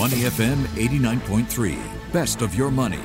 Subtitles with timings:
[0.00, 1.76] Money FM 89.3.
[2.10, 2.96] Best of your money.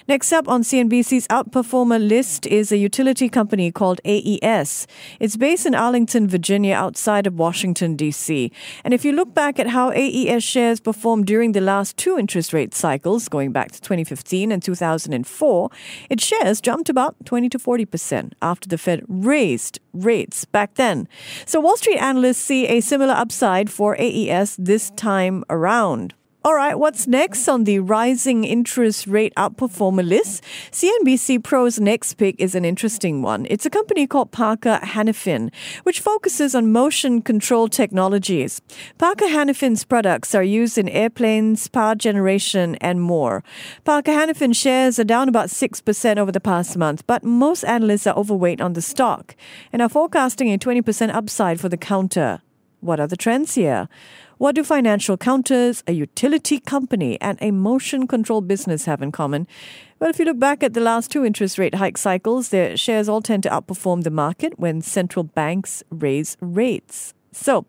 [0.08, 4.86] Next up on CNBC's outperformer list is a utility company called AES.
[5.20, 8.50] It's based in Arlington, Virginia, outside of Washington, D.C.
[8.84, 12.52] And if you look back at how AES shares performed during the last two interest
[12.52, 15.70] rate cycles, going back to 2015 and 2004,
[16.10, 21.08] its shares jumped about 20 to 40% after the Fed raised rates back then.
[21.44, 26.14] So Wall Street analysts see a similar upside for AES this time around.
[26.46, 30.44] All right, what's next on the rising interest rate outperformer list?
[30.70, 33.48] CNBC Pro's next pick is an interesting one.
[33.50, 38.62] It's a company called Parker Hannifin, which focuses on motion control technologies.
[38.96, 43.42] Parker Hannifin's products are used in airplanes, power generation, and more.
[43.82, 48.14] Parker Hannifin shares are down about 6% over the past month, but most analysts are
[48.14, 49.34] overweight on the stock
[49.72, 52.40] and are forecasting a 20% upside for the counter.
[52.80, 53.88] What are the trends here?
[54.38, 59.46] What do financial counters, a utility company, and a motion control business have in common?
[59.98, 63.08] Well, if you look back at the last two interest rate hike cycles, their shares
[63.08, 67.14] all tend to outperform the market when central banks raise rates.
[67.32, 67.66] So,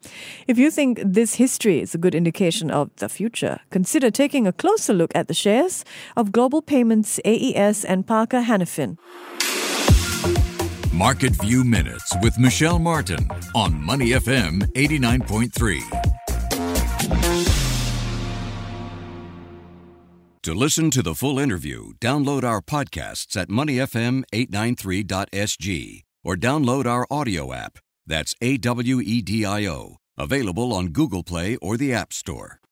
[0.48, 4.54] if you think this history is a good indication of the future, consider taking a
[4.54, 5.84] closer look at the shares
[6.16, 8.98] of Global Payments, AES, and Parker Hannifin.
[10.98, 15.80] Market View Minutes with Michelle Martin on Money FM 89.3.
[20.42, 27.54] To listen to the full interview, download our podcasts at moneyfm893.sg or download our audio
[27.54, 27.78] app.
[28.08, 32.60] That's A W E D I O, available on Google Play or the App Store.